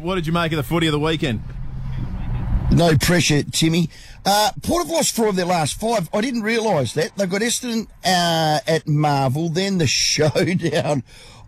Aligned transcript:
What 0.00 0.14
did 0.14 0.26
you 0.26 0.32
make 0.32 0.52
of 0.52 0.56
the 0.56 0.62
footy 0.62 0.86
of 0.86 0.92
the 0.92 1.00
weekend? 1.00 1.42
No 2.70 2.96
pressure, 2.96 3.42
Timmy. 3.42 3.90
Uh, 4.24 4.50
Port 4.62 4.86
have 4.86 4.90
lost 4.92 5.16
four 5.16 5.28
of 5.28 5.36
their 5.36 5.46
last 5.46 5.80
five. 5.80 6.08
I 6.12 6.20
didn't 6.20 6.42
realise 6.42 6.92
that. 6.92 7.16
They've 7.16 7.28
got 7.28 7.40
Essendon 7.40 7.88
uh, 8.04 8.60
at 8.66 8.86
Marvel, 8.86 9.48
then 9.48 9.78
the 9.78 9.86
showdown. 9.88 11.02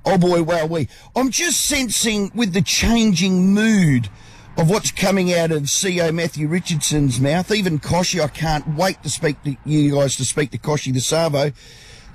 Oh 0.04 0.18
boy, 0.18 0.42
wow, 0.42 0.66
we. 0.66 0.88
I'm 1.14 1.30
just 1.30 1.66
sensing 1.66 2.32
with 2.34 2.52
the 2.54 2.62
changing 2.62 3.54
mood 3.54 4.08
of 4.56 4.68
what's 4.68 4.90
coming 4.90 5.32
out 5.32 5.52
of 5.52 5.64
CEO 5.64 6.12
Matthew 6.12 6.48
Richardson's 6.48 7.20
mouth, 7.20 7.50
even 7.52 7.78
Kochie, 7.78 8.22
I 8.22 8.28
can't 8.28 8.66
wait 8.76 9.02
to 9.02 9.10
speak 9.10 9.42
to 9.44 9.56
you 9.64 9.94
guys 9.94 10.16
to 10.16 10.24
speak 10.24 10.50
to 10.50 10.58
Kochie 10.58 10.92
the 10.92 11.00
Savo. 11.00 11.52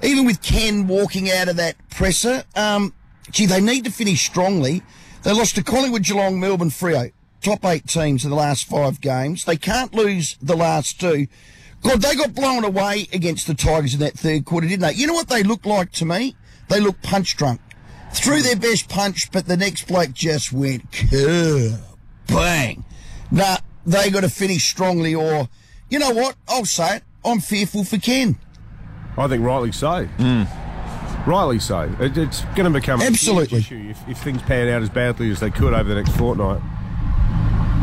Even 0.03 0.25
with 0.25 0.41
Ken 0.41 0.87
walking 0.87 1.31
out 1.31 1.47
of 1.47 1.55
that 1.55 1.75
presser, 1.89 2.43
um, 2.55 2.93
gee, 3.31 3.45
they 3.45 3.61
need 3.61 3.85
to 3.85 3.91
finish 3.91 4.25
strongly. 4.25 4.83
They 5.25 5.33
lost 5.33 5.55
to 5.55 5.63
Collingwood, 5.63 6.03
Geelong, 6.03 6.39
Melbourne, 6.39 6.69
Frio 6.69 7.09
top 7.45 7.63
eight 7.65 7.87
teams 7.87 8.23
in 8.23 8.31
the 8.31 8.35
last 8.35 8.67
five 8.67 8.99
games. 8.99 9.45
They 9.45 9.55
can't 9.55 9.93
lose 9.93 10.35
the 10.41 10.55
last 10.55 10.99
two. 10.99 11.27
God, 11.83 12.01
they 12.01 12.15
got 12.15 12.33
blown 12.33 12.63
away 12.63 13.07
against 13.13 13.45
the 13.45 13.53
Tigers 13.53 13.93
in 13.93 13.99
that 13.99 14.13
third 14.13 14.45
quarter, 14.45 14.67
didn't 14.67 14.81
they? 14.81 14.93
You 14.93 15.05
know 15.05 15.13
what 15.13 15.27
they 15.27 15.43
look 15.43 15.63
like 15.65 15.91
to 15.93 16.05
me? 16.05 16.35
They 16.69 16.79
look 16.79 17.01
punch 17.03 17.37
drunk. 17.37 17.61
Threw 18.13 18.41
their 18.41 18.55
best 18.55 18.89
punch, 18.89 19.31
but 19.31 19.45
the 19.45 19.57
next 19.57 19.87
bloke 19.87 20.13
just 20.13 20.51
went 20.51 20.83
bang. 22.27 22.83
Nah, 23.29 23.57
they 23.85 24.09
got 24.09 24.21
to 24.21 24.29
finish 24.29 24.65
strongly, 24.65 25.13
or 25.13 25.47
you 25.89 25.99
know 25.99 26.11
what? 26.11 26.35
I'll 26.47 26.65
say 26.65 26.97
it. 26.97 27.03
I'm 27.23 27.39
fearful 27.39 27.83
for 27.83 27.97
Ken. 27.97 28.37
I 29.17 29.27
think 29.27 29.43
rightly 29.43 29.71
so. 29.71 30.05
Hmm. 30.05 30.64
Rightly 31.27 31.59
so. 31.59 31.91
It, 31.99 32.17
it's 32.17 32.41
going 32.55 32.65
to 32.65 32.69
become 32.69 32.99
a 33.01 33.03
huge 33.05 33.13
Absolutely. 33.15 33.59
issue 33.59 33.87
if, 33.89 34.07
if 34.09 34.17
things 34.19 34.41
pan 34.43 34.67
out 34.69 34.81
as 34.83 34.89
badly 34.89 35.31
as 35.31 35.39
they 35.39 35.49
could 35.49 35.73
over 35.73 35.89
the 35.89 35.95
next 35.95 36.15
fortnight. 36.17 36.61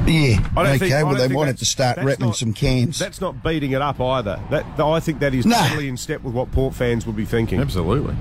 Yeah. 0.06 0.38
I 0.56 0.62
don't 0.62 0.66
okay. 0.66 0.78
think- 0.78 0.92
I 0.94 1.02
well, 1.02 1.12
don't 1.12 1.18
they 1.20 1.28
think 1.28 1.38
might 1.40 1.46
have 1.46 1.56
to 1.58 1.64
start 1.64 1.96
that's 1.96 2.06
wrapping 2.06 2.26
not- 2.26 2.36
some 2.36 2.52
cans. 2.52 2.98
That's 2.98 3.20
not 3.20 3.42
beating 3.42 3.72
it 3.72 3.82
up 3.82 4.00
either. 4.00 4.40
That 4.50 4.64
I 4.80 5.00
think 5.00 5.20
that 5.20 5.34
is 5.34 5.46
No. 5.46 5.56
totally 5.56 5.88
in 5.88 5.96
step 5.96 6.22
with 6.22 6.34
what 6.34 6.50
Port 6.52 6.74
fans 6.74 7.06
would 7.06 7.16
be 7.16 7.24
thinking. 7.24 7.60
Absolutely. 7.60 8.14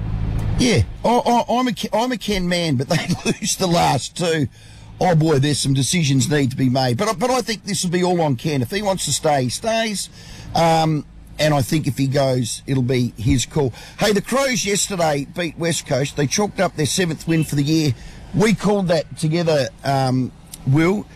Yeah, 0.60 0.84
I, 1.04 1.10
I, 1.10 1.44
I'm 1.50 1.68
a 1.68 1.74
Ken- 1.74 1.90
I'm 1.94 2.12
a 2.12 2.18
Ken 2.18 2.48
man, 2.48 2.76
but 2.76 2.88
they 2.90 3.08
lose 3.26 3.56
the 3.58 3.68
last 3.68 4.16
two. 4.18 4.48
Oh 5.00 5.16
boy, 5.16 5.40
there's 5.40 5.60
some 5.60 5.74
decisions 5.74 6.30
need 6.30 6.52
to 6.52 6.58
be 6.58 6.70
made. 6.70 6.98
But 6.98 7.10
I- 7.10 7.14
but 7.14 7.32
I 7.32 7.42
think 7.42 7.64
this 7.64 7.84
will 7.84 7.90
be 7.92 8.04
all 8.04 8.22
on 8.22 8.36
Ken. 8.36 8.62
If 8.62 8.70
he 8.70 8.84
wants 8.84 9.06
to 9.06 9.12
stay, 9.12 9.44
he 9.46 9.50
stays. 9.50 10.10
Um, 10.54 11.06
and 11.42 11.56
I 11.56 11.64
think 11.64 11.88
if 11.88 11.98
he 11.98 12.06
goes, 12.06 12.62
it'll 12.68 12.84
be 12.84 13.14
his 13.18 13.48
call. 13.48 13.74
Hey, 13.98 14.14
the 14.14 14.22
Crows 14.22 14.64
yesterday 14.64 15.26
beat 15.26 15.58
West 15.58 15.88
Coast. 15.88 16.16
They 16.16 16.28
chalked 16.28 16.60
up 16.60 16.76
their 16.76 16.86
seventh 16.86 17.28
win 17.28 17.44
for 17.44 17.56
the 17.56 17.64
year. 17.64 17.96
We 18.36 18.54
called 18.54 18.90
that 18.90 19.18
together, 19.18 19.70
um, 19.84 20.32
Will. 20.68 21.08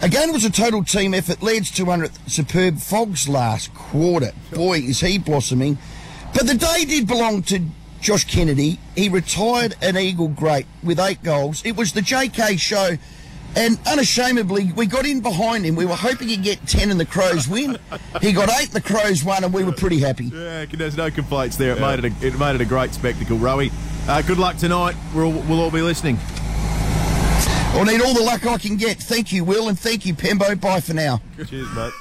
Again, 0.00 0.30
it 0.30 0.32
was 0.32 0.44
a 0.44 0.50
total 0.50 0.82
team 0.84 1.12
effort. 1.12 1.42
Lairds 1.42 1.70
200th, 1.70 2.30
superb. 2.30 2.78
Fogs 2.78 3.28
last 3.28 3.74
quarter. 3.74 4.32
Boy, 4.52 4.78
is 4.78 5.00
he 5.00 5.18
blossoming. 5.18 5.76
But 6.32 6.46
the 6.46 6.54
day 6.54 6.86
did 6.86 7.06
belong 7.06 7.42
to 7.44 7.60
Josh 8.00 8.24
Kennedy. 8.24 8.80
He 8.96 9.10
retired 9.10 9.76
an 9.82 9.98
Eagle 9.98 10.28
great 10.28 10.66
with 10.82 10.98
eight 10.98 11.22
goals. 11.22 11.62
It 11.64 11.76
was 11.76 11.92
the 11.92 12.00
JK 12.00 12.58
show. 12.58 12.96
And 13.56 13.78
unashamedly, 13.86 14.72
we 14.74 14.86
got 14.86 15.06
in 15.06 15.20
behind 15.20 15.64
him. 15.64 15.76
We 15.76 15.86
were 15.86 15.94
hoping 15.94 16.28
he'd 16.28 16.42
get 16.42 16.66
10 16.66 16.90
and 16.90 16.98
the 16.98 17.06
Crows 17.06 17.46
win. 17.46 17.78
He 18.20 18.32
got 18.32 18.50
eight, 18.60 18.70
the 18.70 18.80
Crows 18.80 19.22
won, 19.22 19.44
and 19.44 19.54
we 19.54 19.62
were 19.62 19.72
pretty 19.72 19.98
happy. 20.00 20.26
Yeah, 20.26 20.66
there's 20.66 20.96
no 20.96 21.10
complaints 21.10 21.56
there. 21.56 21.76
It 21.76 21.80
made 21.80 22.04
it 22.04 22.12
a, 22.12 22.26
it 22.26 22.38
made 22.38 22.56
it 22.56 22.60
a 22.60 22.64
great 22.64 22.92
spectacle, 22.92 23.38
Rowie. 23.38 23.72
Uh, 24.08 24.22
good 24.22 24.38
luck 24.38 24.56
tonight. 24.56 24.96
We'll, 25.14 25.30
we'll 25.30 25.60
all 25.60 25.70
be 25.70 25.82
listening. 25.82 26.18
I'll 27.74 27.84
need 27.84 28.00
all 28.00 28.14
the 28.14 28.22
luck 28.22 28.46
I 28.46 28.58
can 28.58 28.76
get. 28.76 28.98
Thank 28.98 29.32
you, 29.32 29.44
Will, 29.44 29.68
and 29.68 29.78
thank 29.78 30.04
you, 30.06 30.14
Pembo. 30.14 30.60
Bye 30.60 30.80
for 30.80 30.94
now. 30.94 31.20
Cheers, 31.46 31.68
mate. 31.74 31.92